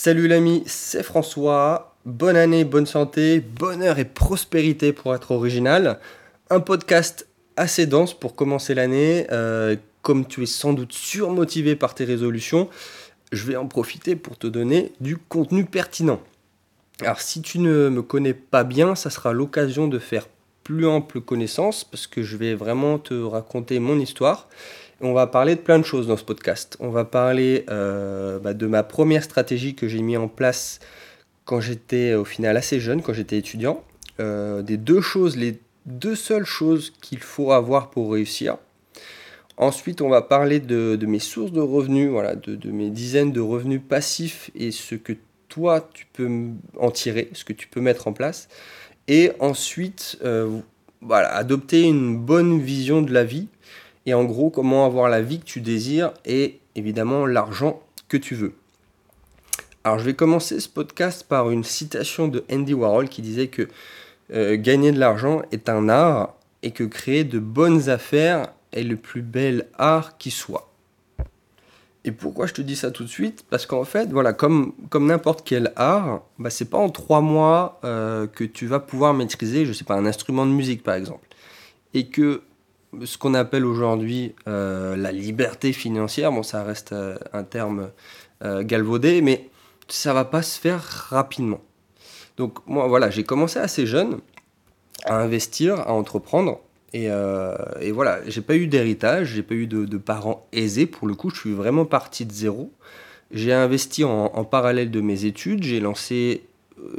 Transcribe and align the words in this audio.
Salut 0.00 0.28
l'ami, 0.28 0.62
c'est 0.64 1.02
François. 1.02 1.96
Bonne 2.04 2.36
année, 2.36 2.62
bonne 2.62 2.86
santé, 2.86 3.40
bonheur 3.40 3.98
et 3.98 4.04
prospérité 4.04 4.92
pour 4.92 5.12
être 5.12 5.32
original. 5.32 5.98
Un 6.50 6.60
podcast 6.60 7.26
assez 7.56 7.84
dense 7.84 8.14
pour 8.14 8.36
commencer 8.36 8.76
l'année. 8.76 9.26
Euh, 9.32 9.74
comme 10.02 10.24
tu 10.24 10.44
es 10.44 10.46
sans 10.46 10.72
doute 10.72 10.92
surmotivé 10.92 11.74
par 11.74 11.96
tes 11.96 12.04
résolutions, 12.04 12.68
je 13.32 13.44
vais 13.44 13.56
en 13.56 13.66
profiter 13.66 14.14
pour 14.14 14.38
te 14.38 14.46
donner 14.46 14.92
du 15.00 15.16
contenu 15.16 15.64
pertinent. 15.64 16.20
Alors 17.00 17.20
si 17.20 17.42
tu 17.42 17.58
ne 17.58 17.88
me 17.88 18.02
connais 18.02 18.34
pas 18.34 18.62
bien, 18.62 18.94
ça 18.94 19.10
sera 19.10 19.32
l'occasion 19.32 19.88
de 19.88 19.98
faire 19.98 20.28
plus 20.68 20.86
ample 20.86 21.22
connaissance 21.22 21.82
parce 21.82 22.06
que 22.06 22.22
je 22.22 22.36
vais 22.36 22.54
vraiment 22.54 22.98
te 22.98 23.14
raconter 23.14 23.78
mon 23.78 23.98
histoire 23.98 24.48
on 25.00 25.12
va 25.12 25.26
parler 25.26 25.54
de 25.54 25.60
plein 25.60 25.78
de 25.78 25.84
choses 25.84 26.06
dans 26.08 26.16
ce 26.16 26.24
podcast. 26.24 26.76
On 26.80 26.90
va 26.90 27.04
parler 27.04 27.64
euh, 27.70 28.38
bah, 28.38 28.54
de 28.54 28.66
ma 28.66 28.82
première 28.82 29.22
stratégie 29.22 29.74
que 29.74 29.86
j'ai 29.86 30.02
mis 30.02 30.16
en 30.16 30.28
place 30.28 30.80
quand 31.44 31.60
j'étais 31.60 32.14
au 32.14 32.24
final 32.24 32.56
assez 32.56 32.80
jeune, 32.80 33.02
quand 33.02 33.12
j'étais 33.12 33.38
étudiant. 33.38 33.84
Euh, 34.20 34.62
des 34.62 34.76
deux 34.76 35.00
choses, 35.00 35.36
les 35.36 35.60
deux 35.86 36.16
seules 36.16 36.44
choses 36.44 36.92
qu'il 37.00 37.20
faut 37.20 37.52
avoir 37.52 37.90
pour 37.90 38.12
réussir. 38.12 38.58
Ensuite, 39.56 40.02
on 40.02 40.08
va 40.08 40.22
parler 40.22 40.60
de, 40.60 40.98
mes 41.06 41.18
sources 41.18 41.52
de 41.52 41.60
revenus, 41.60 42.10
voilà, 42.10 42.34
de, 42.34 42.70
mes 42.70 42.90
dizaines 42.90 43.32
de 43.32 43.40
revenus 43.40 43.80
passifs 43.88 44.50
et 44.54 44.70
ce 44.70 44.94
que 44.94 45.12
toi, 45.48 45.88
tu 45.94 46.06
peux 46.12 46.28
en 46.78 46.90
tirer, 46.90 47.30
ce 47.32 47.44
que 47.44 47.52
tu 47.52 47.68
peux 47.68 47.80
mettre 47.80 48.08
en 48.08 48.12
place. 48.12 48.48
Et 49.08 49.32
ensuite, 49.40 50.18
euh, 50.22 50.60
voilà, 51.00 51.34
adopter 51.34 51.82
une 51.82 52.16
bonne 52.16 52.60
vision 52.60 53.02
de 53.02 53.12
la 53.12 53.24
vie 53.24 53.48
et 54.06 54.14
en 54.14 54.24
gros 54.24 54.50
comment 54.50 54.84
avoir 54.86 55.08
la 55.08 55.22
vie 55.22 55.40
que 55.40 55.44
tu 55.44 55.60
désires 55.60 56.12
et 56.24 56.60
évidemment 56.74 57.26
l'argent 57.26 57.82
que 58.08 58.16
tu 58.16 58.34
veux. 58.34 58.52
Alors 59.84 59.98
je 59.98 60.04
vais 60.04 60.14
commencer 60.14 60.60
ce 60.60 60.68
podcast 60.68 61.24
par 61.26 61.50
une 61.50 61.64
citation 61.64 62.28
de 62.28 62.44
Andy 62.52 62.74
Warhol 62.74 63.08
qui 63.08 63.22
disait 63.22 63.48
que 63.48 63.68
euh, 64.32 64.56
gagner 64.56 64.92
de 64.92 64.98
l'argent 64.98 65.42
est 65.52 65.68
un 65.68 65.88
art 65.88 66.34
et 66.62 66.72
que 66.72 66.84
créer 66.84 67.24
de 67.24 67.38
bonnes 67.38 67.88
affaires 67.88 68.52
est 68.72 68.82
le 68.82 68.96
plus 68.96 69.22
bel 69.22 69.66
art 69.78 70.18
qui 70.18 70.30
soit. 70.30 70.67
Et 72.04 72.12
pourquoi 72.12 72.46
je 72.46 72.54
te 72.54 72.62
dis 72.62 72.76
ça 72.76 72.90
tout 72.90 73.02
de 73.02 73.08
suite? 73.08 73.44
Parce 73.50 73.66
qu'en 73.66 73.84
fait, 73.84 74.10
voilà, 74.10 74.32
comme, 74.32 74.72
comme 74.88 75.06
n'importe 75.06 75.42
quel 75.44 75.72
art, 75.76 76.22
bah, 76.38 76.50
c'est 76.50 76.70
pas 76.70 76.78
en 76.78 76.88
trois 76.90 77.20
mois 77.20 77.80
euh, 77.84 78.26
que 78.26 78.44
tu 78.44 78.66
vas 78.66 78.80
pouvoir 78.80 79.14
maîtriser, 79.14 79.66
je 79.66 79.72
sais 79.72 79.84
pas, 79.84 79.94
un 79.94 80.06
instrument 80.06 80.46
de 80.46 80.52
musique 80.52 80.82
par 80.82 80.94
exemple. 80.94 81.26
Et 81.94 82.06
que 82.06 82.42
ce 83.04 83.18
qu'on 83.18 83.34
appelle 83.34 83.66
aujourd'hui 83.66 84.34
euh, 84.46 84.96
la 84.96 85.12
liberté 85.12 85.72
financière. 85.72 86.32
Bon, 86.32 86.42
ça 86.42 86.62
reste 86.62 86.92
euh, 86.92 87.18
un 87.32 87.44
terme 87.44 87.90
galvaudé, 88.40 89.20
mais 89.20 89.50
ça 89.88 90.14
va 90.14 90.24
pas 90.24 90.42
se 90.42 90.60
faire 90.60 90.80
rapidement. 90.80 91.60
Donc 92.36 92.64
moi, 92.66 92.86
voilà, 92.86 93.10
j'ai 93.10 93.24
commencé 93.24 93.58
assez 93.58 93.84
jeune 93.84 94.20
à 95.04 95.16
investir, 95.16 95.80
à 95.80 95.92
entreprendre. 95.92 96.60
Et, 96.94 97.04
et 97.06 97.92
voilà, 97.92 98.20
j'ai 98.26 98.40
pas 98.40 98.56
eu 98.56 98.66
d'héritage, 98.66 99.34
j'ai 99.34 99.42
pas 99.42 99.54
eu 99.54 99.66
de, 99.66 99.98
parents 99.98 100.46
aisés. 100.52 100.86
Pour 100.86 101.06
le 101.06 101.14
coup, 101.14 101.30
je 101.30 101.38
suis 101.38 101.52
vraiment 101.52 101.84
parti 101.84 102.24
de 102.24 102.32
zéro. 102.32 102.72
J'ai 103.30 103.52
investi 103.52 104.04
en, 104.04 104.44
parallèle 104.44 104.90
de 104.90 105.00
mes 105.02 105.26
études. 105.26 105.62
J'ai 105.62 105.80
lancé 105.80 106.44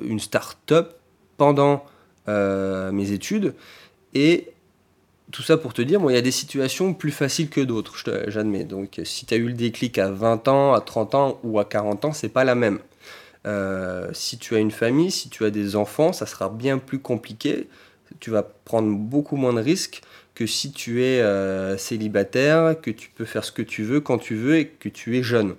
une 0.04 0.20
start-up 0.20 0.94
pendant 1.38 1.84
mes 2.28 3.12
études. 3.12 3.56
Et 4.14 4.50
tout 5.32 5.44
ça 5.44 5.58
pour 5.58 5.74
te 5.74 5.82
dire, 5.82 6.00
bon, 6.00 6.10
il 6.10 6.16
y 6.16 6.18
a 6.18 6.22
des 6.22 6.32
situations 6.32 6.94
plus 6.94 7.12
faciles 7.12 7.50
que 7.50 7.62
d'autres, 7.62 7.96
j'admets. 8.28 8.64
Donc, 8.64 9.00
si 9.04 9.26
tu 9.26 9.34
as 9.34 9.38
eu 9.38 9.48
le 9.48 9.54
déclic 9.54 9.98
à 9.98 10.10
20 10.10 10.48
ans, 10.48 10.74
à 10.74 10.82
30 10.82 11.16
ans 11.16 11.40
ou 11.44 11.60
à 11.60 11.66
40 11.66 12.06
ans, 12.06 12.14
c'est 12.14 12.30
pas 12.30 12.44
la 12.44 12.56
même. 12.56 12.80
Euh, 13.46 14.10
si 14.14 14.38
tu 14.38 14.56
as 14.56 14.60
une 14.60 14.72
famille, 14.72 15.12
si 15.12 15.30
tu 15.30 15.46
as 15.46 15.52
des 15.52 15.76
enfants, 15.76 16.14
ça 16.14 16.26
sera 16.26 16.50
bien 16.50 16.78
plus 16.78 17.00
compliqué. 17.00 17.68
Tu 18.20 18.30
vas 18.30 18.44
prendre 18.44 18.96
beaucoup 18.98 19.36
moins 19.36 19.54
de 19.54 19.62
risques 19.62 20.02
que 20.36 20.46
si 20.46 20.72
tu 20.72 21.04
es 21.04 21.22
euh, 21.22 21.78
célibataire, 21.78 22.80
que 22.82 22.92
tu 22.92 23.10
peux 23.10 23.26
faire 23.26 23.44
ce 23.44 23.52
que 23.52 23.62
tu 23.62 23.84
veux 23.84 24.00
quand 24.00 24.18
tu 24.18 24.36
veux 24.36 24.58
et 24.58 24.68
que 24.68 24.88
tu 24.88 25.18
es 25.18 25.24
jeune. 25.24 25.56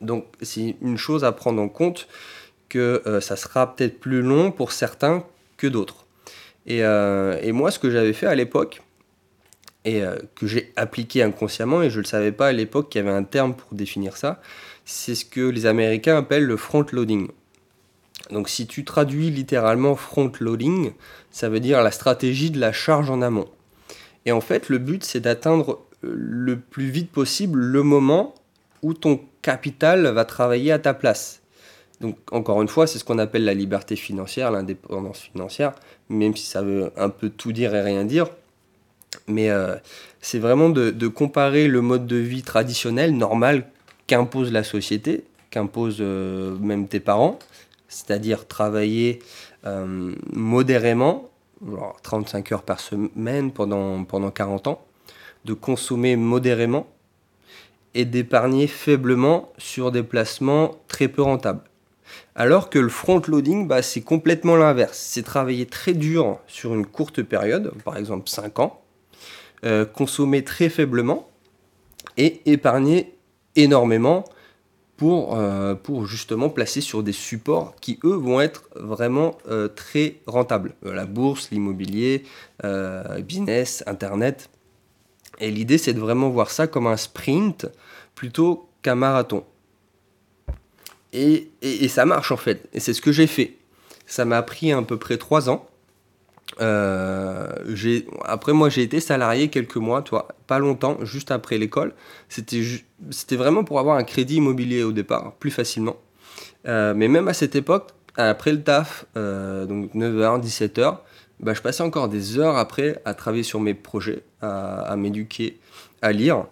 Donc, 0.00 0.26
c'est 0.42 0.76
une 0.82 0.98
chose 0.98 1.24
à 1.24 1.32
prendre 1.32 1.62
en 1.62 1.68
compte 1.68 2.08
que 2.68 3.00
euh, 3.06 3.20
ça 3.20 3.36
sera 3.36 3.74
peut-être 3.74 4.00
plus 4.00 4.22
long 4.22 4.50
pour 4.50 4.72
certains 4.72 5.24
que 5.56 5.66
d'autres. 5.66 6.06
Euh, 6.68 7.38
et, 7.42 7.52
moi, 7.52 7.70
ce 7.70 7.78
que 7.78 7.90
j'avais 7.90 8.12
fait 8.12 8.26
à 8.26 8.34
l'époque, 8.34 8.82
et 9.84 10.02
que 10.34 10.48
j'ai 10.48 10.72
appliqué 10.74 11.22
inconsciemment, 11.22 11.80
et 11.80 11.90
je 11.90 11.98
ne 11.98 12.02
le 12.02 12.08
savais 12.08 12.32
pas 12.32 12.48
à 12.48 12.52
l'époque 12.52 12.88
qu'il 12.88 13.04
y 13.04 13.06
avait 13.06 13.16
un 13.16 13.22
terme 13.22 13.54
pour 13.54 13.72
définir 13.72 14.16
ça, 14.16 14.42
c'est 14.84 15.14
ce 15.14 15.24
que 15.24 15.48
les 15.48 15.64
Américains 15.64 16.18
appellent 16.18 16.44
le 16.44 16.56
front-loading. 16.56 17.28
Donc 18.30 18.48
si 18.48 18.66
tu 18.66 18.84
traduis 18.84 19.30
littéralement 19.30 19.94
front-loading, 19.94 20.92
ça 21.30 21.48
veut 21.48 21.60
dire 21.60 21.82
la 21.82 21.90
stratégie 21.90 22.50
de 22.50 22.58
la 22.58 22.72
charge 22.72 23.10
en 23.10 23.22
amont. 23.22 23.48
Et 24.24 24.32
en 24.32 24.40
fait, 24.40 24.68
le 24.68 24.78
but, 24.78 25.04
c'est 25.04 25.20
d'atteindre 25.20 25.80
euh, 26.04 26.12
le 26.12 26.58
plus 26.58 26.88
vite 26.88 27.10
possible 27.10 27.60
le 27.60 27.82
moment 27.82 28.34
où 28.82 28.94
ton 28.94 29.20
capital 29.42 30.06
va 30.08 30.24
travailler 30.24 30.72
à 30.72 30.78
ta 30.78 30.94
place. 30.94 31.40
Donc 32.00 32.16
encore 32.30 32.60
une 32.60 32.68
fois, 32.68 32.86
c'est 32.86 32.98
ce 32.98 33.04
qu'on 33.04 33.18
appelle 33.18 33.44
la 33.44 33.54
liberté 33.54 33.96
financière, 33.96 34.50
l'indépendance 34.50 35.20
financière, 35.20 35.72
même 36.08 36.36
si 36.36 36.46
ça 36.46 36.62
veut 36.62 36.92
un 36.96 37.08
peu 37.08 37.30
tout 37.30 37.52
dire 37.52 37.74
et 37.74 37.80
rien 37.80 38.04
dire. 38.04 38.26
Mais 39.28 39.50
euh, 39.50 39.76
c'est 40.20 40.38
vraiment 40.38 40.68
de, 40.68 41.08
comparer 41.08 41.68
le 41.68 41.80
mode 41.80 42.06
de 42.06 42.16
vie 42.16 42.42
traditionnel, 42.42 43.16
normal, 43.16 43.66
qu'impose 44.06 44.52
la 44.52 44.62
société, 44.62 45.24
qu'impose 45.50 45.98
euh, 46.00 46.56
même 46.58 46.86
tes 46.86 47.00
parents, 47.00 47.38
c'est-à-dire 47.96 48.46
travailler 48.46 49.20
euh, 49.64 50.12
modérément, 50.32 51.30
35 52.02 52.52
heures 52.52 52.62
par 52.62 52.80
semaine 52.80 53.52
pendant, 53.52 54.04
pendant 54.04 54.30
40 54.30 54.66
ans, 54.66 54.84
de 55.46 55.54
consommer 55.54 56.16
modérément 56.16 56.86
et 57.94 58.04
d'épargner 58.04 58.66
faiblement 58.66 59.50
sur 59.56 59.90
des 59.92 60.02
placements 60.02 60.74
très 60.88 61.08
peu 61.08 61.22
rentables. 61.22 61.62
Alors 62.34 62.68
que 62.68 62.78
le 62.78 62.90
front-loading, 62.90 63.66
bah, 63.66 63.80
c'est 63.80 64.02
complètement 64.02 64.56
l'inverse. 64.56 64.98
C'est 64.98 65.22
travailler 65.22 65.64
très 65.64 65.94
dur 65.94 66.38
sur 66.46 66.74
une 66.74 66.84
courte 66.84 67.22
période, 67.22 67.72
par 67.82 67.96
exemple 67.96 68.28
5 68.28 68.58
ans, 68.58 68.82
euh, 69.64 69.86
consommer 69.86 70.44
très 70.44 70.68
faiblement 70.68 71.28
et 72.18 72.42
épargner 72.44 73.14
énormément 73.56 74.24
pour, 74.96 75.36
euh, 75.36 75.74
pour 75.74 76.06
justement 76.06 76.48
placer 76.48 76.80
sur 76.80 77.02
des 77.02 77.12
supports 77.12 77.74
qui, 77.80 77.98
eux, 78.04 78.14
vont 78.14 78.40
être 78.40 78.64
vraiment 78.74 79.36
euh, 79.48 79.68
très 79.68 80.16
rentables. 80.26 80.74
la 80.82 81.06
bourse, 81.06 81.50
l'immobilier, 81.50 82.24
business, 83.20 83.84
Internet. 83.86 84.48
Et 85.38 85.50
l'idée, 85.50 85.78
c'est 85.78 85.92
de 85.92 86.00
vraiment 86.00 86.30
voir 86.30 86.50
ça 86.50 86.66
comme 86.66 86.86
un 86.86 86.96
sprint 86.96 87.66
plutôt 88.14 88.68
qu'un 88.82 88.94
marathon. 88.94 89.44
Et, 91.12 91.48
ça 91.88 92.04
marche 92.04 92.32
en 92.32 92.36
fait. 92.36 92.68
Et 92.72 92.80
c'est 92.80 92.92
ce 92.92 93.00
que 93.00 93.12
j'ai 93.12 93.26
fait. 93.26 93.54
Ça 94.06 94.24
m'a 94.24 94.42
pris 94.42 94.72
à 94.72 94.82
peu 94.82 94.98
près 94.98 95.16
trois 95.16 95.48
ans. 95.48 95.66
Euh, 96.60 97.48
après, 98.24 98.52
moi, 98.52 98.68
j'ai 98.68 98.82
été 98.82 99.00
salarié 99.00 99.48
quelques 99.48 99.76
mois, 99.76 100.02
toi, 100.02 100.28
pas 100.46 100.58
longtemps, 100.58 100.98
juste 101.02 101.30
après 101.30 101.58
l'école. 101.58 101.92
C'était, 102.28 102.62
c'était 103.10 103.36
vraiment 103.36 103.64
pour 103.64 103.78
avoir 103.78 103.96
un 103.96 104.04
crédit 104.04 104.36
immobilier 104.36 104.82
au 104.82 104.92
départ, 104.92 105.32
plus 105.34 105.50
facilement. 105.50 105.96
Euh, 106.66 106.94
mais 106.96 107.08
même 107.08 107.28
à 107.28 107.34
cette 107.34 107.56
époque, 107.56 107.90
après 108.16 108.52
le 108.52 108.62
taf, 108.62 109.06
euh, 109.16 109.66
donc 109.66 109.94
9h, 109.94 110.42
17h, 110.42 110.98
bah, 111.40 111.52
je 111.52 111.60
passais 111.60 111.82
encore 111.82 112.08
des 112.08 112.38
heures 112.38 112.56
après 112.56 113.00
à 113.04 113.12
travailler 113.12 113.42
sur 113.42 113.60
mes 113.60 113.74
projets, 113.74 114.22
à 114.40 114.94
m'éduquer, 114.96 115.58
à 116.00 116.12
lire. 116.12 116.46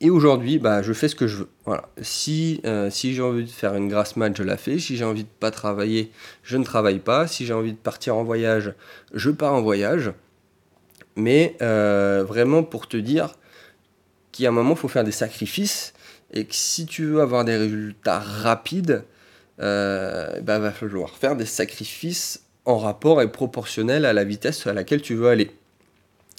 Et 0.00 0.10
aujourd'hui, 0.10 0.58
bah, 0.58 0.82
je 0.82 0.92
fais 0.92 1.08
ce 1.08 1.14
que 1.14 1.26
je 1.26 1.38
veux. 1.38 1.48
Voilà. 1.64 1.88
Si, 2.02 2.60
euh, 2.66 2.90
si 2.90 3.14
j'ai 3.14 3.22
envie 3.22 3.44
de 3.44 3.50
faire 3.50 3.74
une 3.74 3.88
grasse 3.88 4.16
mat, 4.16 4.36
je 4.36 4.42
la 4.42 4.56
fais. 4.56 4.78
Si 4.78 4.96
j'ai 4.96 5.04
envie 5.04 5.24
de 5.24 5.28
pas 5.40 5.50
travailler, 5.50 6.10
je 6.42 6.58
ne 6.58 6.64
travaille 6.64 6.98
pas. 6.98 7.26
Si 7.26 7.46
j'ai 7.46 7.54
envie 7.54 7.72
de 7.72 7.78
partir 7.78 8.16
en 8.16 8.24
voyage, 8.24 8.74
je 9.14 9.30
pars 9.30 9.54
en 9.54 9.62
voyage. 9.62 10.12
Mais 11.16 11.56
euh, 11.62 12.24
vraiment 12.26 12.62
pour 12.62 12.88
te 12.88 12.98
dire 12.98 13.36
a 14.44 14.48
un 14.48 14.52
moment, 14.52 14.72
il 14.72 14.76
faut 14.76 14.88
faire 14.88 15.04
des 15.04 15.12
sacrifices. 15.12 15.94
Et 16.32 16.44
que 16.44 16.54
si 16.54 16.86
tu 16.86 17.04
veux 17.04 17.20
avoir 17.20 17.44
des 17.44 17.56
résultats 17.56 18.18
rapides, 18.18 19.04
euh, 19.60 20.40
bah, 20.40 20.58
va 20.58 20.72
falloir 20.72 21.10
faire 21.16 21.36
des 21.36 21.46
sacrifices 21.46 22.42
en 22.64 22.78
rapport 22.78 23.22
et 23.22 23.30
proportionnel 23.30 24.04
à 24.04 24.12
la 24.12 24.24
vitesse 24.24 24.66
à 24.66 24.74
laquelle 24.74 25.00
tu 25.00 25.14
veux 25.14 25.28
aller. 25.28 25.52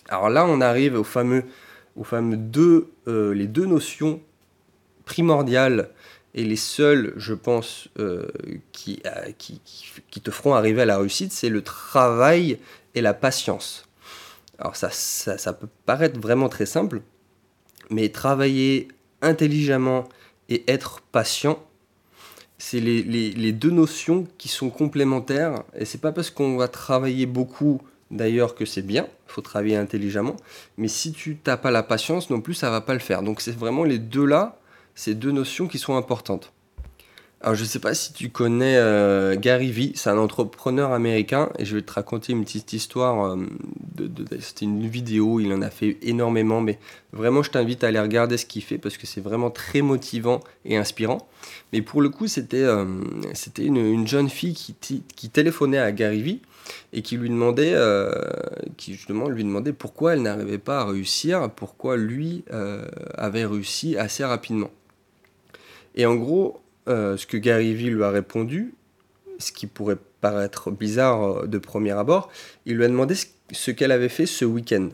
Alors 0.09 0.29
là, 0.29 0.45
on 0.45 0.61
arrive 0.61 0.95
au 0.95 1.03
fameux 1.03 1.43
aux 1.97 2.03
fameux 2.03 2.37
deux, 2.37 2.91
euh, 3.07 3.33
les 3.33 3.47
deux 3.47 3.65
notions 3.65 4.21
primordiales 5.05 5.89
et 6.33 6.43
les 6.43 6.55
seules, 6.55 7.13
je 7.17 7.33
pense, 7.33 7.89
euh, 7.99 8.27
qui, 8.71 9.01
euh, 9.05 9.31
qui, 9.37 9.59
qui, 10.09 10.21
te 10.21 10.29
feront 10.29 10.53
arriver 10.53 10.83
à 10.83 10.85
la 10.85 10.99
réussite, 10.99 11.31
c'est 11.31 11.49
le 11.49 11.63
travail 11.63 12.59
et 12.93 13.01
la 13.01 13.13
patience. 13.13 13.87
Alors 14.59 14.75
ça, 14.75 14.89
ça, 14.91 15.53
peut 15.53 15.67
paraître 15.85 16.19
vraiment 16.19 16.49
très 16.49 16.65
simple, 16.65 17.01
mais 17.89 18.09
travailler 18.09 18.87
intelligemment 19.21 20.07
et 20.49 20.63
être 20.67 21.01
patient, 21.11 21.63
c'est 22.57 22.79
les, 22.79 23.51
deux 23.51 23.69
notions 23.69 24.27
qui 24.37 24.47
sont 24.47 24.69
complémentaires. 24.69 25.63
Et 25.75 25.85
c'est 25.85 26.01
pas 26.01 26.11
parce 26.11 26.29
qu'on 26.29 26.57
va 26.57 26.67
travailler 26.67 27.25
beaucoup 27.25 27.81
d'ailleurs 28.11 28.55
que 28.55 28.65
c'est 28.65 28.81
bien, 28.81 29.07
il 29.27 29.31
faut 29.31 29.41
travailler 29.41 29.75
intelligemment. 29.75 30.35
Mais 30.77 30.87
si 30.87 31.11
tu 31.11 31.37
n'as 31.45 31.57
pas 31.57 31.71
la 31.71 31.83
patience 31.83 32.29
non 32.29 32.41
plus, 32.41 32.53
ça 32.53 32.69
va 32.69 32.81
pas 32.81 32.93
le 32.93 32.99
faire. 32.99 33.21
Donc 33.21 33.41
c'est 33.41 33.55
vraiment 33.55 33.83
les 33.83 33.99
deux 33.99 34.25
là, 34.25 34.59
ces 34.95 35.15
deux 35.15 35.31
notions 35.31 35.67
qui 35.67 35.77
sont 35.77 35.95
importantes. 35.95 36.53
Alors 37.39 37.53
je 37.53 37.61
ne 37.61 37.67
sais 37.67 37.79
pas 37.79 37.93
si 37.93 38.13
tu 38.13 38.29
connais 38.29 38.77
euh, 38.77 39.35
Gary 39.37 39.71
Vee, 39.71 39.91
c'est 39.93 40.09
un 40.09 40.17
entrepreneur 40.17 40.91
américain 40.91 41.51
et 41.59 41.65
je 41.65 41.75
vais 41.75 41.83
te 41.83 41.93
raconter 41.93 42.33
une 42.33 42.43
petite 42.43 42.73
histoire. 42.73 43.25
Euh, 43.25 43.45
de, 43.95 44.25
C'était 44.39 44.65
une 44.65 44.87
vidéo, 44.87 45.39
il 45.39 45.53
en 45.53 45.61
a 45.61 45.69
fait 45.69 45.97
énormément, 46.01 46.61
mais 46.61 46.79
vraiment 47.13 47.43
je 47.43 47.51
t'invite 47.51 47.83
à 47.83 47.89
aller 47.89 47.99
regarder 47.99 48.37
ce 48.37 48.47
qu'il 48.47 48.63
fait 48.63 48.79
parce 48.79 48.97
que 48.97 49.05
c'est 49.05 49.21
vraiment 49.21 49.51
très 49.51 49.81
motivant 49.81 50.39
et 50.65 50.77
inspirant. 50.77 51.27
Mais 51.73 51.83
pour 51.83 52.01
le 52.01 52.09
coup, 52.09 52.25
c'était 52.25 52.63
euh, 52.63 52.85
c'était 53.33 53.65
une, 53.65 54.07
jeune 54.07 54.29
fille 54.29 54.55
qui, 54.55 55.03
qui, 55.15 55.29
téléphonait 55.29 55.77
à 55.77 55.91
Gary 55.91 56.23
Vee 56.23 56.41
et 56.93 57.01
qui 57.01 57.17
lui 57.17 57.29
demandait, 57.29 57.75
qui 58.77 58.93
justement 58.93 59.29
lui 59.29 59.43
demandait 59.43 59.73
pourquoi 59.73 60.13
elle 60.13 60.21
n'arrivait 60.21 60.57
pas 60.57 60.79
à 60.79 60.85
réussir, 60.85 61.49
pourquoi 61.55 61.97
lui 61.97 62.43
avait 63.15 63.45
réussi 63.45 63.97
assez 63.97 64.23
rapidement. 64.23 64.71
Et 65.97 66.05
en 66.05 66.15
gros, 66.15 66.61
euh, 66.87 67.17
ce 67.17 67.25
que 67.25 67.35
Gary 67.35 67.73
Vee 67.73 67.89
lui 67.89 68.03
a 68.03 68.11
répondu, 68.11 68.73
ce 69.39 69.51
qui 69.51 69.67
pourrait 69.67 69.97
paraître 70.21 70.71
bizarre 70.71 71.23
euh, 71.23 71.47
de 71.47 71.57
premier 71.57 71.91
abord, 71.91 72.29
il 72.65 72.77
lui 72.77 72.85
a 72.85 72.87
demandé 72.87 73.15
ce 73.51 73.71
qu'elle 73.71 73.91
avait 73.91 74.07
fait 74.07 74.27
ce 74.27 74.45
week-end. 74.45 74.89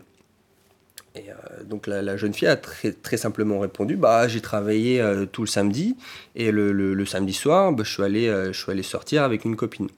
Et 1.15 1.29
euh, 1.29 1.63
donc 1.65 1.85
la, 1.85 2.17
jeune 2.17 2.33
fille 2.33 2.47
a 2.47 2.55
très, 2.55 2.93
très 2.93 3.17
simplement 3.17 3.59
répondu 3.59 3.95
bah 3.97 4.27
j'ai 4.27 4.41
travaillé 4.41 5.03
tout 5.31 5.43
le 5.43 5.47
samedi 5.47 5.95
et 6.35 6.51
le, 6.51 7.05
samedi 7.05 7.33
soir 7.33 7.71
bah, 7.71 7.83
je 7.85 7.91
suis 7.91 8.01
allé 8.01 8.25
je 8.47 8.57
suis 8.57 8.71
allé 8.71 8.81
sortir 8.81 9.21
avec 9.21 9.45
une 9.45 9.55
copine. 9.55 9.89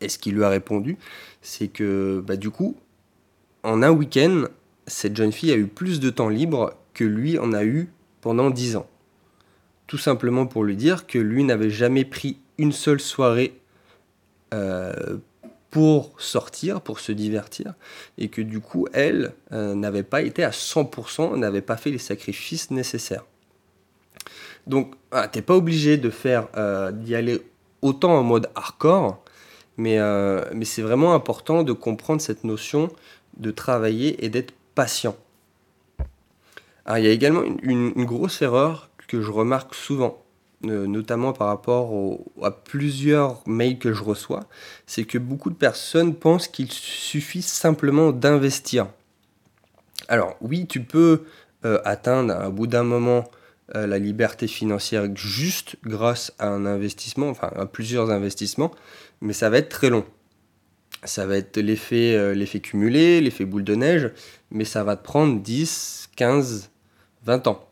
Et 0.00 0.08
ce 0.08 0.18
qu'il 0.18 0.34
lui 0.34 0.44
a 0.44 0.48
répondu 0.48 0.96
c'est 1.42 1.68
que 1.68 2.22
bah, 2.26 2.36
du 2.36 2.50
coup 2.50 2.76
en 3.62 3.82
un 3.82 3.90
week-end 3.90 4.44
cette 4.86 5.16
jeune 5.16 5.32
fille 5.32 5.52
a 5.52 5.56
eu 5.56 5.66
plus 5.66 6.00
de 6.00 6.10
temps 6.10 6.28
libre 6.28 6.74
que 6.94 7.04
lui 7.04 7.38
en 7.38 7.52
a 7.52 7.64
eu 7.64 7.88
pendant 8.20 8.50
dix 8.50 8.76
ans 8.76 8.88
tout 9.86 9.98
simplement 9.98 10.46
pour 10.46 10.64
lui 10.64 10.76
dire 10.76 11.06
que 11.06 11.18
lui 11.18 11.44
n'avait 11.44 11.70
jamais 11.70 12.04
pris 12.04 12.38
une 12.58 12.72
seule 12.72 13.00
soirée 13.00 13.58
euh, 14.54 15.18
pour 15.70 16.12
sortir, 16.18 16.80
pour 16.80 17.00
se 17.00 17.12
divertir, 17.12 17.74
et 18.16 18.28
que 18.28 18.40
du 18.40 18.60
coup, 18.60 18.86
elle 18.92 19.34
euh, 19.52 19.74
n'avait 19.74 20.04
pas 20.04 20.22
été 20.22 20.42
à 20.42 20.50
100%, 20.50 21.36
n'avait 21.36 21.60
pas 21.60 21.76
fait 21.76 21.90
les 21.90 21.98
sacrifices 21.98 22.70
nécessaires. 22.70 23.24
Donc, 24.66 24.94
ah, 25.10 25.28
t'es 25.28 25.42
pas 25.42 25.54
obligé 25.54 25.96
de 25.98 26.08
faire, 26.10 26.48
euh, 26.56 26.92
d'y 26.92 27.14
aller 27.14 27.42
autant 27.82 28.16
en 28.16 28.22
mode 28.22 28.48
hardcore, 28.54 29.22
mais, 29.76 29.98
mais 30.54 30.64
c'est 30.64 30.82
vraiment 30.82 31.14
important 31.14 31.62
de 31.62 31.72
comprendre 31.72 32.20
cette 32.20 32.44
notion 32.44 32.90
de 33.36 33.50
travailler 33.50 34.24
et 34.24 34.28
d'être 34.28 34.54
patient. 34.74 35.16
il 36.88 37.04
y 37.04 37.06
a 37.06 37.10
également 37.10 37.42
une 37.62 38.04
grosse 38.04 38.42
erreur 38.42 38.88
que 39.06 39.22
je 39.22 39.30
remarque 39.30 39.74
souvent, 39.74 40.22
euh, 40.64 40.86
notamment 40.86 41.32
par 41.32 41.48
rapport 41.48 42.18
à 42.42 42.50
plusieurs 42.50 43.42
mails 43.46 43.78
que 43.78 43.92
je 43.92 44.02
reçois, 44.02 44.44
c'est 44.86 45.04
que 45.04 45.18
beaucoup 45.18 45.50
de 45.50 45.54
personnes 45.54 46.14
pensent 46.14 46.48
qu'il 46.48 46.70
suffit 46.70 47.42
simplement 47.42 48.12
d'investir. 48.12 48.88
Alors 50.08 50.36
oui, 50.40 50.66
tu 50.66 50.82
peux 50.82 51.24
euh, 51.64 51.80
atteindre 51.84 52.34
à 52.34 52.50
bout 52.50 52.66
d'un 52.66 52.84
moment 52.84 53.24
euh, 53.74 53.86
la 53.86 53.98
liberté 53.98 54.46
financière 54.46 55.08
juste 55.14 55.76
grâce 55.84 56.32
à 56.38 56.48
un 56.48 56.66
investissement, 56.66 57.28
enfin 57.28 57.50
à 57.56 57.66
plusieurs 57.66 58.10
investissements, 58.10 58.72
mais 59.20 59.32
ça 59.32 59.50
va 59.50 59.58
être 59.58 59.68
très 59.68 59.90
long. 59.90 60.04
Ça 61.04 61.26
va 61.26 61.36
être 61.36 61.58
l'effet 61.58 62.34
l'effet 62.34 62.60
cumulé, 62.60 63.20
l'effet 63.20 63.44
boule 63.44 63.64
de 63.64 63.74
neige, 63.74 64.10
mais 64.50 64.64
ça 64.64 64.82
va 64.82 64.96
te 64.96 65.04
prendre 65.04 65.40
10, 65.40 66.08
15, 66.16 66.70
20 67.24 67.46
ans. 67.46 67.68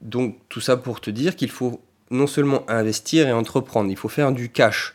Donc 0.00 0.38
tout 0.48 0.60
ça 0.60 0.76
pour 0.76 1.00
te 1.00 1.10
dire 1.10 1.36
qu'il 1.36 1.50
faut 1.50 1.80
non 2.10 2.26
seulement 2.26 2.68
investir 2.68 3.26
et 3.26 3.32
entreprendre, 3.32 3.90
il 3.90 3.96
faut 3.96 4.08
faire 4.08 4.32
du 4.32 4.50
cash. 4.50 4.94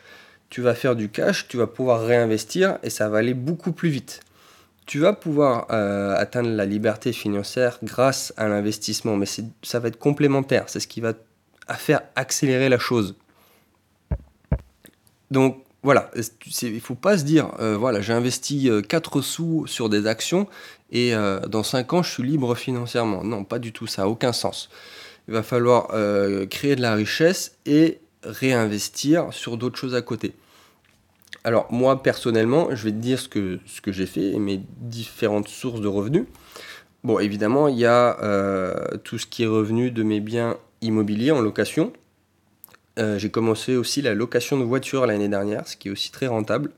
Tu 0.50 0.62
vas 0.62 0.76
faire 0.76 0.96
du 0.96 1.10
cash, 1.10 1.48
tu 1.48 1.58
vas 1.58 1.68
pouvoir 1.68 2.06
réinvestir 2.06 2.78
et 2.84 2.90
ça 2.90 3.10
va 3.10 3.18
aller 3.18 3.34
beaucoup 3.34 3.74
plus 3.74 3.90
vite. 3.90 4.22
Tu 4.88 5.00
vas 5.00 5.12
pouvoir 5.12 5.68
euh, 5.70 6.16
atteindre 6.16 6.50
la 6.50 6.66
liberté 6.66 7.12
financière 7.12 7.78
grâce 7.84 8.34
à 8.38 8.48
l'investissement, 8.48 9.18
mais 9.18 9.26
ça 9.62 9.80
va 9.80 9.90
être 9.90 10.00
complémentaire, 10.00 10.64
c'est 10.68 10.80
ce 10.80 10.88
qui 10.88 11.02
va 11.02 11.14
faire 11.76 12.02
accélérer 12.16 12.70
la 12.70 12.80
chose. 12.80 13.16
Donc 15.30 15.62
voilà, 15.84 16.10
il 16.62 16.74
ne 16.74 16.80
faut 16.80 16.96
pas 16.96 17.18
se 17.18 17.26
dire, 17.26 17.52
euh, 17.60 17.76
voilà, 17.76 18.00
j'ai 18.00 18.14
investi 18.14 18.72
4 18.88 19.20
euh, 19.20 19.22
sous 19.22 19.68
sur 19.68 19.90
des 19.90 20.08
actions 20.08 20.48
et 20.90 21.12
dans 21.50 21.64
5 21.64 21.94
ans, 21.94 22.02
je 22.02 22.10
suis 22.10 22.24
libre 22.24 22.56
financièrement. 22.56 23.26
Non, 23.26 23.44
pas 23.44 23.60
du 23.60 23.74
tout, 23.74 23.88
ça 23.88 24.04
n'a 24.04 24.08
aucun 24.08 24.32
sens 24.32 24.70
il 25.28 25.34
va 25.34 25.44
falloir 25.44 25.90
créer 26.50 26.78
de 26.78 26.82
la 26.82 26.96
richesse 26.96 27.58
et 27.66 28.00
réinvestir 28.24 29.34
sur 29.34 29.58
d'autres 29.58 29.78
choses 29.78 29.94
à 29.94 30.02
côté. 30.02 30.34
Alors 31.48 31.72
moi 31.72 32.04
personnellement, 32.04 32.76
je 32.76 32.84
vais 32.84 32.92
te 32.92 32.98
dire 32.98 33.22
ce 33.22 33.30
que, 33.30 33.62
j'ai 33.88 34.06
fait 34.06 34.34
et 34.34 34.38
mes 34.38 34.60
différentes 34.82 35.48
sources 35.48 35.80
de 35.80 35.88
revenus. 35.88 36.26
Bon, 37.06 37.20
évidemment, 37.20 37.70
il 37.70 37.78
y 37.78 37.86
a 37.86 38.22
euh, 38.22 38.76
tout 39.06 39.18
ce 39.18 39.26
qui 39.26 39.44
est 39.44 39.48
revenu 39.48 39.90
de 39.90 40.04
mes 40.04 40.20
biens 40.20 40.58
immobiliers 40.82 41.32
en 41.32 41.40
location. 41.40 41.94
Euh, 43.00 43.18
j'ai 43.18 43.30
commencé 43.30 43.78
aussi 43.78 44.02
la 44.02 44.14
location 44.14 44.60
de 44.60 44.66
voitures 44.66 45.06
l'année 45.06 45.30
dernière, 45.30 45.66
ce 45.70 45.78
qui 45.78 45.88
est 45.88 45.92
aussi 45.92 46.12
très 46.12 46.28
rentable. 46.28 46.72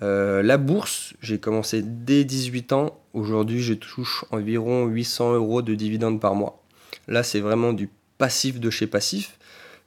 la 0.00 0.56
bourse, 0.56 1.14
j'ai 1.20 1.40
commencé 1.40 1.82
dès 1.82 2.22
18 2.22 2.74
ans. 2.74 3.00
Aujourd'hui, 3.12 3.60
je 3.60 3.74
touche 3.74 4.24
environ 4.30 4.86
800 4.86 5.34
euros 5.34 5.62
de 5.62 5.74
dividendes 5.74 6.20
par 6.20 6.36
mois. 6.36 6.62
Là, 7.08 7.24
c'est 7.24 7.40
vraiment 7.40 7.72
du 7.72 7.90
passif 8.18 8.60
de 8.60 8.70
chez 8.70 8.86
passif. 8.86 9.36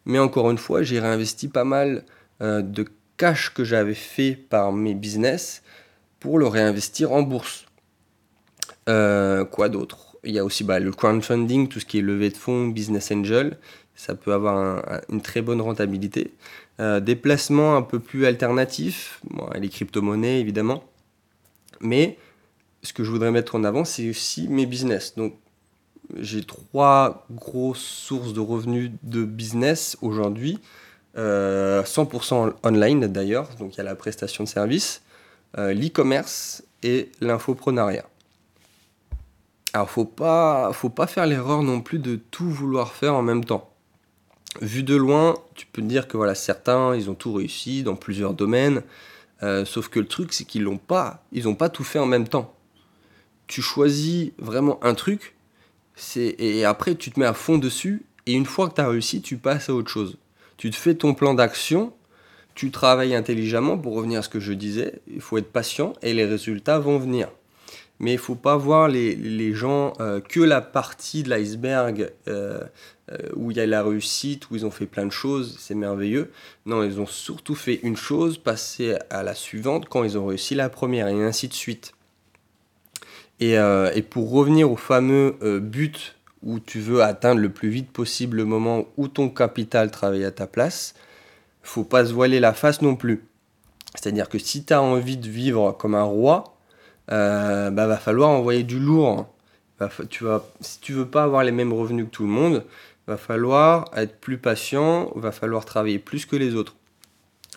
Mais 0.03 0.19
encore 0.19 0.51
une 0.51 0.57
fois, 0.57 0.83
j'ai 0.83 0.99
réinvesti 0.99 1.47
pas 1.47 1.63
mal 1.63 2.03
euh, 2.41 2.61
de 2.61 2.85
cash 3.19 3.53
que 3.53 3.63
j'avais 3.63 3.93
fait 3.93 4.31
par 4.31 4.71
mes 4.71 4.95
business 4.95 5.61
pour 6.19 6.39
le 6.39 6.47
réinvestir 6.47 7.11
en 7.11 7.21
bourse. 7.21 7.65
Euh, 8.87 9.45
quoi 9.45 9.69
d'autre? 9.69 10.17
Il 10.23 10.31
y 10.33 10.39
a 10.39 10.45
aussi 10.45 10.63
bah, 10.63 10.79
le 10.79 10.91
crowdfunding, 10.91 11.67
tout 11.67 11.79
ce 11.79 11.85
qui 11.85 11.99
est 11.99 12.01
levée 12.01 12.29
de 12.29 12.37
fonds, 12.37 12.67
business 12.67 13.11
angel. 13.11 13.57
Ça 13.93 14.15
peut 14.15 14.33
avoir 14.33 14.81
une 15.09 15.21
très 15.21 15.41
bonne 15.41 15.59
rentabilité. 15.59 16.33
Euh, 16.79 17.01
des 17.01 17.17
placements 17.17 17.75
un 17.75 17.81
peu 17.81 17.99
plus 17.99 18.25
alternatifs, 18.25 19.21
les 19.55 19.67
crypto-monnaies 19.67 20.39
évidemment. 20.39 20.85
Mais 21.81 22.17
ce 22.83 22.93
que 22.93 23.03
je 23.03 23.11
voudrais 23.11 23.31
mettre 23.31 23.55
en 23.55 23.65
avant, 23.65 23.83
c'est 23.83 24.09
aussi 24.09 24.47
mes 24.47 24.65
business. 24.65 25.15
Donc 25.15 25.35
j'ai 26.17 26.43
trois 26.43 27.27
grosses 27.29 27.79
sources 27.79 28.33
de 28.33 28.39
revenus 28.39 28.91
de 29.03 29.25
business 29.25 29.97
aujourd'hui. 30.01 30.57
100% 31.19 32.47
euh, 32.47 32.51
online 32.63 33.07
d'ailleurs, 33.07 33.49
donc 33.59 33.75
il 33.75 33.77
y 33.77 33.81
a 33.81 33.83
la 33.83 33.95
prestation 33.95 34.43
de 34.43 34.49
service, 34.49 35.01
euh, 35.57 35.73
l'e-commerce 35.73 36.63
et 36.83 37.11
l'infoprenariat. 37.19 38.05
Alors 39.73 39.89
faut 39.89 40.05
pas, 40.05 40.71
faut 40.73 40.89
pas 40.89 41.07
faire 41.07 41.25
l'erreur 41.25 41.61
non 41.61 41.81
plus 41.81 41.99
de 41.99 42.15
tout 42.15 42.49
vouloir 42.49 42.93
faire 42.93 43.15
en 43.15 43.21
même 43.21 43.43
temps. 43.43 43.69
Vu 44.61 44.81
de 44.81 44.95
loin, 44.95 45.35
tu 45.55 45.65
peux 45.67 45.81
te 45.81 45.87
dire 45.87 46.07
que 46.07 46.17
voilà 46.17 46.35
certains 46.35 46.95
ils 46.95 47.09
ont 47.09 47.15
tout 47.15 47.33
réussi 47.33 47.83
dans 47.83 47.95
plusieurs 47.95 48.33
domaines, 48.33 48.81
euh, 49.43 49.65
sauf 49.65 49.89
que 49.89 49.99
le 49.99 50.07
truc 50.07 50.33
c'est 50.33 50.45
qu'ils 50.45 50.63
l'ont 50.63 50.77
pas, 50.77 51.23
ils 51.31 51.47
ont 51.47 51.55
pas 51.55 51.69
tout 51.69 51.83
fait 51.83 51.99
en 51.99 52.05
même 52.07 52.27
temps. 52.27 52.53
Tu 53.47 53.61
choisis 53.61 54.31
vraiment 54.37 54.83
un 54.83 54.93
truc, 54.93 55.35
et 56.15 56.65
après, 56.65 56.95
tu 56.95 57.11
te 57.11 57.19
mets 57.19 57.25
à 57.25 57.33
fond 57.33 57.57
dessus, 57.57 58.05
et 58.25 58.33
une 58.33 58.45
fois 58.45 58.69
que 58.69 58.75
tu 58.75 58.81
as 58.81 58.87
réussi, 58.87 59.21
tu 59.21 59.37
passes 59.37 59.69
à 59.69 59.73
autre 59.73 59.89
chose. 59.89 60.17
Tu 60.59 60.71
te 60.71 60.75
fais 60.75 60.93
ton 60.93 61.13
plan 61.13 61.33
d'action, 61.33 61.93
tu 62.53 62.69
travailles 62.69 63.15
intelligemment, 63.15 63.77
pour 63.77 63.95
revenir 63.95 64.19
à 64.19 64.23
ce 64.23 64.27
que 64.27 64.41
je 64.41 64.51
disais, 64.51 64.99
il 65.07 65.21
faut 65.21 65.37
être 65.37 65.53
patient, 65.53 65.93
et 66.01 66.13
les 66.13 66.25
résultats 66.25 66.79
vont 66.79 66.99
venir. 66.99 67.29
Mais 67.99 68.11
il 68.11 68.15
ne 68.15 68.19
faut 68.19 68.35
pas 68.35 68.57
voir 68.57 68.89
les, 68.89 69.53
gens 69.53 69.93
euh, 70.01 70.19
que 70.19 70.41
la 70.41 70.59
partie 70.59 71.23
de 71.23 71.29
l'iceberg 71.29 72.11
euh, 72.27 72.59
euh, 73.09 73.17
où 73.37 73.51
il 73.51 73.57
y 73.57 73.61
a 73.61 73.65
la 73.65 73.83
réussite, 73.83 74.51
où 74.51 74.57
ils 74.57 74.65
ont 74.65 74.71
fait 74.71 74.85
plein 74.85 75.05
de 75.05 75.13
choses, 75.13 75.55
c'est 75.61 75.75
merveilleux. 75.75 76.29
Non, 76.65 76.83
ils 76.83 76.99
ont 76.99 77.07
surtout 77.07 77.55
fait 77.55 77.79
une 77.83 77.95
chose, 77.95 78.37
passer 78.37 78.97
à 79.09 79.23
la 79.23 79.35
suivante 79.35 79.87
quand 79.87 80.03
ils 80.03 80.17
ont 80.17 80.25
réussi 80.25 80.55
la 80.55 80.67
première, 80.67 81.07
et 81.07 81.23
ainsi 81.23 81.47
de 81.47 81.53
suite. 81.53 81.93
Et, 83.39 83.55
pour 84.09 84.29
revenir 84.29 84.69
au 84.69 84.75
fameux 84.75 85.37
but 85.61 86.18
où 86.43 86.59
tu 86.59 86.79
veux 86.79 87.03
atteindre 87.03 87.41
le 87.41 87.49
plus 87.49 87.69
vite 87.69 87.91
possible 87.91 88.37
le 88.37 88.45
moment 88.45 88.85
où 88.97 89.07
ton 89.07 89.29
capital 89.29 89.91
travaille 89.91 90.25
à 90.25 90.31
ta 90.31 90.47
place, 90.47 90.93
faut 91.61 91.83
pas 91.83 92.05
se 92.05 92.13
voiler 92.13 92.39
la 92.39 92.53
face 92.53 92.81
non 92.81 92.95
plus. 92.95 93.25
C'est-à-dire 93.95 94.29
que 94.29 94.39
si 94.39 94.63
tu 94.63 94.73
as 94.73 94.81
envie 94.81 95.17
de 95.17 95.27
vivre 95.27 95.71
comme 95.73 95.95
un 95.95 96.03
roi, 96.03 96.55
euh, 97.11 97.71
bah, 97.71 97.87
va 97.87 97.97
falloir 97.97 98.29
envoyer 98.29 98.63
du 98.63 98.79
lourd. 98.79 99.27
tu 100.09 100.23
vas, 100.23 100.45
si 100.61 100.79
tu 100.79 100.93
veux 100.93 101.07
pas 101.07 101.23
avoir 101.23 101.43
les 101.43 101.51
mêmes 101.51 101.73
revenus 101.73 102.05
que 102.05 102.11
tout 102.11 102.23
le 102.23 102.29
monde, 102.29 102.65
va 103.07 103.17
falloir 103.17 103.89
être 103.95 104.19
plus 104.19 104.37
patient, 104.37 105.11
va 105.15 105.31
falloir 105.31 105.65
travailler 105.65 105.99
plus 105.99 106.25
que 106.25 106.35
les 106.35 106.55
autres. 106.55 106.75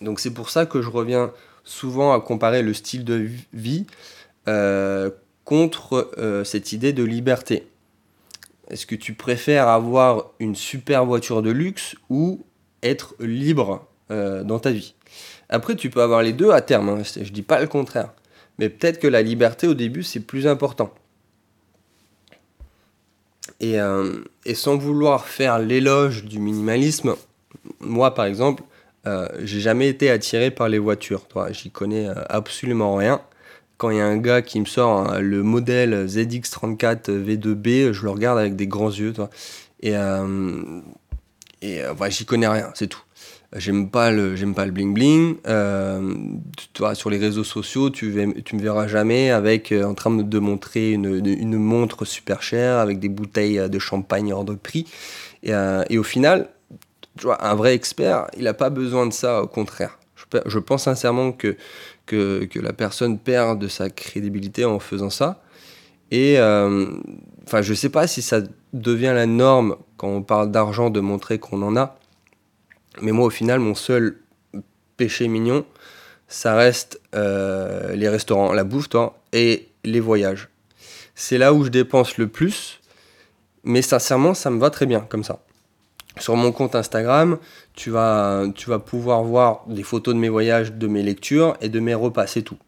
Donc 0.00 0.18
c'est 0.18 0.32
pour 0.32 0.50
ça 0.50 0.66
que 0.66 0.80
je 0.80 0.88
reviens 0.88 1.32
souvent 1.64 2.12
à 2.12 2.20
comparer 2.20 2.62
le 2.62 2.74
style 2.74 3.04
de 3.04 3.28
vie 3.52 3.86
euh, 4.48 5.10
contre 5.44 6.10
euh, 6.18 6.42
cette 6.44 6.72
idée 6.72 6.92
de 6.92 7.04
liberté. 7.04 7.66
Est-ce 8.72 8.86
que 8.86 8.94
tu 8.94 9.14
préfères 9.14 9.68
avoir 9.68 10.30
une 10.40 10.56
super 10.56 11.04
voiture 11.04 11.42
de 11.42 11.50
luxe 11.50 11.94
ou 12.10 12.44
être 12.82 13.14
libre 13.20 13.86
euh, 14.10 14.42
dans 14.42 14.58
ta 14.58 14.70
vie? 14.70 14.94
Après, 15.48 15.76
tu 15.76 15.90
peux 15.90 16.02
avoir 16.02 16.22
les 16.22 16.32
deux 16.32 16.50
à 16.50 16.62
terme, 16.62 16.88
hein, 16.88 17.02
je 17.04 17.20
ne 17.20 17.24
dis 17.26 17.42
pas 17.42 17.60
le 17.60 17.68
contraire. 17.68 18.12
Mais 18.58 18.68
peut-être 18.68 18.98
que 18.98 19.06
la 19.06 19.22
liberté 19.22 19.66
au 19.66 19.74
début, 19.74 20.02
c'est 20.02 20.20
plus 20.20 20.46
important. 20.46 20.92
Et, 23.60 23.76
et, 24.44 24.54
sans 24.54 24.76
vouloir 24.76 25.26
faire 25.26 25.58
l'éloge 25.58 26.24
du 26.24 26.40
minimalisme, 26.40 27.14
moi 27.80 28.14
par 28.14 28.24
exemple, 28.24 28.64
euh, 29.06 29.28
j'ai 29.42 29.60
jamais 29.60 29.88
été 29.88 30.10
attiré 30.10 30.50
par 30.50 30.68
les 30.68 30.78
voitures. 30.78 31.26
J'y 31.50 31.70
connais 31.70 32.08
euh, 32.08 32.14
absolument 32.28 32.96
rien. 32.96 33.20
Quand 33.82 33.90
il 33.90 33.96
y 33.96 34.00
a 34.00 34.06
un 34.06 34.18
gars 34.18 34.42
qui 34.42 34.60
me 34.60 34.64
sort 34.64 35.10
hein, 35.10 35.18
le 35.18 35.42
modèle 35.42 36.06
ZX34 36.06 37.10
V2B, 37.10 37.90
je 37.90 38.04
le 38.04 38.10
regarde 38.10 38.38
avec 38.38 38.54
des 38.54 38.68
grands 38.68 38.92
yeux. 38.92 39.12
Toi. 39.12 39.28
Et, 39.80 39.96
euh, 39.96 40.80
et 41.62 41.80
j'y 42.10 42.24
connais 42.24 42.46
rien, 42.46 42.70
c'est 42.74 42.86
tout. 42.86 43.02
J'aime 43.56 43.90
pas 43.90 44.12
le, 44.12 44.36
j'aime 44.36 44.54
pas 44.54 44.66
le 44.66 44.70
bling 44.70 44.94
bling. 44.94 45.34
toi, 46.74 46.94
sur 46.94 47.10
les 47.10 47.18
réseaux 47.18 47.42
sociaux, 47.42 47.90
tu, 47.90 48.14
tu 48.44 48.54
me 48.54 48.62
verras 48.62 48.86
jamais 48.86 49.32
avec 49.32 49.72
en 49.72 49.94
train 49.94 50.12
de 50.12 50.38
montrer 50.38 50.92
une, 50.92 51.26
une, 51.26 51.56
montre 51.56 52.04
super 52.04 52.40
chère 52.40 52.78
avec 52.78 53.00
des 53.00 53.08
bouteilles 53.08 53.68
de 53.68 53.78
champagne 53.80 54.32
hors 54.32 54.44
de 54.44 54.54
prix. 54.54 54.86
Et, 55.42 55.50
et 55.90 55.98
au 55.98 56.04
final, 56.04 56.50
un 57.40 57.54
vrai 57.56 57.74
expert, 57.74 58.28
il 58.36 58.44
n'a 58.44 58.54
pas 58.54 58.70
besoin 58.70 59.08
de 59.08 59.12
ça, 59.12 59.42
au 59.42 59.48
contraire. 59.48 59.98
Je, 60.46 60.58
pense 60.58 60.84
sincèrement 60.84 61.32
que, 61.32 61.56
la 62.10 62.72
personne 62.72 63.18
perd 63.18 63.58
de 63.58 63.68
sa 63.68 63.90
crédibilité 63.90 64.64
en 64.64 64.78
faisant 64.78 65.10
ça. 65.10 65.42
Et 66.10 66.38
euh, 66.38 66.86
enfin, 67.46 67.62
je 67.62 67.70
ne 67.70 67.76
sais 67.76 67.88
pas 67.88 68.06
si 68.06 68.20
ça 68.22 68.40
devient 68.72 69.12
la 69.14 69.26
norme 69.26 69.76
quand 69.96 70.08
on 70.08 70.22
parle 70.22 70.50
d'argent 70.50 70.90
de 70.90 71.00
montrer 71.00 71.38
qu'on 71.38 71.62
en 71.62 71.76
a. 71.76 71.96
Mais 73.00 73.12
moi, 73.12 73.26
au 73.26 73.30
final, 73.30 73.60
mon 73.60 73.74
seul 73.74 74.18
péché 74.96 75.28
mignon, 75.28 75.64
ça 76.28 76.54
reste 76.54 77.00
euh, 77.14 77.94
les 77.94 78.08
restaurants, 78.08 78.52
la 78.52 78.64
bouffe, 78.64 78.88
toi, 78.88 79.18
et 79.32 79.68
les 79.84 80.00
voyages. 80.00 80.48
C'est 81.14 81.38
là 81.38 81.52
où 81.52 81.64
je 81.64 81.70
dépense 81.70 82.18
le 82.18 82.28
plus, 82.28 82.80
mais 83.64 83.82
sincèrement, 83.82 84.34
ça 84.34 84.50
me 84.50 84.58
va 84.58 84.70
très 84.70 84.86
bien 84.86 85.00
comme 85.00 85.24
ça. 85.24 85.40
Sur 86.22 86.36
mon 86.36 86.52
compte 86.52 86.76
Instagram, 86.76 87.36
tu 87.74 87.90
vas, 87.90 88.46
pouvoir 88.86 89.24
voir 89.24 89.64
des 89.66 89.82
photos 89.82 90.14
de 90.14 90.20
mes 90.20 90.28
voyages, 90.28 90.72
de 90.72 90.86
mes 90.86 91.02
lectures 91.02 91.56
et 91.60 91.68
de 91.68 91.80
mes 91.80 91.94
repas, 91.94 92.28
c'est 92.28 92.42
tout. 92.42 92.58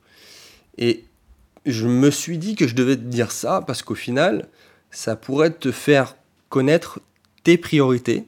Et 0.77 1.05
je 1.65 1.87
me 1.87 2.11
suis 2.11 2.37
dit 2.37 2.57
que 2.57 2.67
je 2.67 2.75
devais 2.75 2.97
te 2.97 3.03
dire 3.03 3.31
ça 3.31 3.63
parce 3.65 3.83
qu'au 3.83 3.95
final, 3.95 4.49
ça 4.91 5.15
pourrait 5.15 5.53
te 5.53 5.71
faire 5.71 6.17
connaître 6.49 6.99
tes 7.45 7.57
priorités 7.57 8.27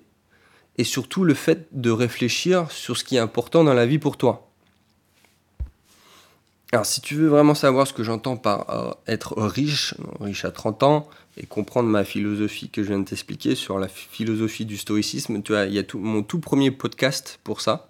et 0.78 0.84
surtout 0.84 1.24
le 1.24 1.34
fait 1.34 1.66
de 1.72 1.90
réfléchir 1.90 2.70
sur 2.70 2.96
ce 2.96 3.02
qui 3.02 3.16
est 3.16 3.18
important 3.18 3.64
dans 3.64 3.74
la 3.74 3.84
vie 3.84 3.98
pour 3.98 4.16
toi. 4.16 4.45
Alors 6.76 6.84
si 6.84 7.00
tu 7.00 7.14
veux 7.14 7.28
vraiment 7.28 7.54
savoir 7.54 7.86
ce 7.86 7.94
que 7.94 8.02
j'entends 8.02 8.36
par 8.36 8.68
euh, 8.68 8.92
être 9.06 9.40
riche, 9.40 9.94
riche 10.20 10.44
à 10.44 10.50
30 10.50 10.82
ans, 10.82 11.08
et 11.38 11.46
comprendre 11.46 11.88
ma 11.88 12.04
philosophie 12.04 12.68
que 12.68 12.82
je 12.82 12.88
viens 12.88 12.98
de 12.98 13.06
t'expliquer 13.06 13.54
sur 13.54 13.78
la 13.78 13.88
philosophie 13.88 14.66
du 14.66 14.76
stoïcisme, 14.76 15.40
tu 15.40 15.52
vois, 15.52 15.64
il 15.64 15.72
y 15.72 15.78
a 15.78 15.82
tout, 15.84 15.98
mon 15.98 16.22
tout 16.22 16.38
premier 16.38 16.70
podcast 16.70 17.40
pour 17.44 17.62
ça. 17.62 17.88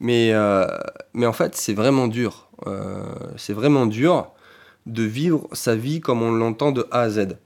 Mais, 0.00 0.32
euh, 0.32 0.66
mais 1.14 1.24
en 1.26 1.32
fait, 1.32 1.54
c'est 1.54 1.72
vraiment 1.72 2.08
dur. 2.08 2.50
Euh, 2.66 3.14
c'est 3.36 3.52
vraiment 3.52 3.86
dur 3.86 4.32
de 4.86 5.04
vivre 5.04 5.48
sa 5.52 5.76
vie 5.76 6.00
comme 6.00 6.22
on 6.22 6.32
l'entend 6.32 6.72
de 6.72 6.88
A 6.90 7.02
à 7.02 7.10
Z. 7.10 7.38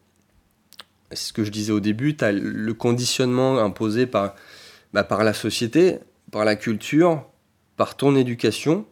C'est 1.11 1.29
ce 1.29 1.33
que 1.35 1.45
je 1.45 1.51
disais 1.51 1.73
au 1.73 1.81
début, 1.81 2.17
tu 2.17 2.25
as 2.25 2.33
le 2.33 2.73
conditionnement 2.73 3.59
imposé 3.59 4.07
par, 4.07 4.35
bah, 4.95 5.05
par 5.05 5.25
la 5.25 5.35
société, 5.35 5.99
par 6.33 6.47
la 6.47 6.57
culture, 6.57 7.27
par 7.77 7.99
ton 7.99 8.17
éducation. 8.17 8.87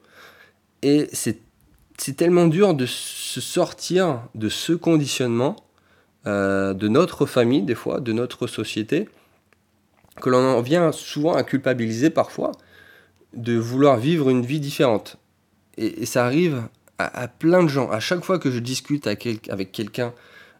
Et 0.82 1.08
c'est 1.12 2.16
tellement 2.16 2.46
dur 2.46 2.74
de 2.74 2.86
se 2.86 3.40
sortir 3.40 4.22
de 4.34 4.48
ce 4.48 4.72
conditionnement, 4.72 5.56
euh, 6.26 6.74
de 6.74 6.88
notre 6.88 7.26
famille 7.26 7.62
des 7.62 7.74
fois, 7.74 8.00
de 8.00 8.12
notre 8.12 8.46
société, 8.46 9.08
que 10.20 10.30
l'on 10.30 10.38
en 10.38 10.60
vient 10.60 10.92
souvent 10.92 11.34
à 11.34 11.42
culpabiliser 11.42 12.10
parfois 12.10 12.52
de 13.34 13.56
vouloir 13.56 13.98
vivre 13.98 14.30
une 14.30 14.44
vie 14.44 14.60
différente. 14.60 15.16
Et, 15.76 16.06
ça 16.06 16.24
arrive 16.24 16.62
à, 16.98 17.28
plein 17.28 17.62
de 17.62 17.68
gens. 17.68 17.90
À 17.90 18.00
chaque 18.00 18.24
fois 18.24 18.38
que 18.38 18.50
je 18.50 18.58
discute 18.58 19.06
avec 19.06 19.72
quelqu'un, 19.72 20.12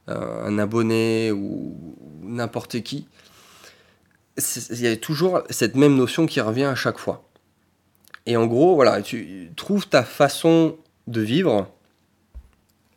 euh, 0.09 0.47
un 0.47 0.59
abonné 0.59 1.33
ou 1.33 1.97
n'importe 2.23 2.83
qui, 2.83 3.09
il 4.71 4.81
y 4.81 4.87
a 4.87 4.97
toujours 4.97 5.43
cette 5.51 5.75
même 5.77 5.97
notion 5.97 6.27
qui 6.27 6.41
revient 6.41 6.65
à 6.65 6.75
chaque 6.75 6.99
fois. 6.99 7.28
Et 8.29 8.37
en 8.37 8.47
gros, 8.47 8.75
voilà, 8.75 9.01
tu 9.01 9.51
trouves 9.57 9.89
ta 9.89 10.03
façon 10.03 10.77
de 11.07 11.23
vivre, 11.23 11.67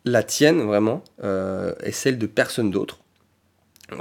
la 0.04 0.22
tienne 0.22 0.60
vraiment, 0.60 1.02
euh, 1.24 1.74
et 1.82 1.90
celle 1.90 2.18
de 2.18 2.26
personne 2.26 2.70
d'autre. 2.70 3.00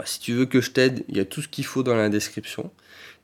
si 0.03 0.19
tu 0.19 0.33
veux 0.33 0.45
que 0.45 0.59
je 0.59 0.71
t'aide, 0.71 1.05
il 1.07 1.15
y 1.15 1.21
a 1.21 1.25
tout 1.25 1.41
ce 1.41 1.47
qu'il 1.47 1.63
faut 1.63 1.83
dans 1.83 1.95
la 1.95 2.09
description. 2.09 2.69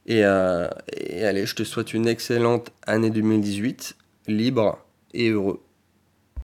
Et, 0.06 0.24
euh, 0.24 0.70
et 0.96 1.26
allez, 1.26 1.46
je 1.46 1.56
te 1.56 1.66
souhaite 1.66 1.94
une 1.94 2.08
excellente 2.08 2.72
année 2.86 3.10
2018, 3.10 3.98
libre 4.28 4.80
et 5.14 5.28
heureux. 5.32 5.62